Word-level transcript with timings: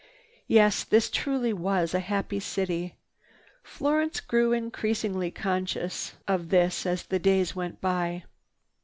Yes, 0.47 0.83
this 0.83 1.11
truly 1.11 1.53
was 1.53 1.93
a 1.93 1.99
happy 1.99 2.39
city. 2.39 2.95
Florence 3.61 4.19
grew 4.19 4.51
increasingly 4.51 5.29
conscious 5.29 6.13
of 6.27 6.49
this 6.49 6.87
as 6.87 7.03
the 7.03 7.19
days 7.19 7.55
went 7.55 7.79
by. 7.81 8.23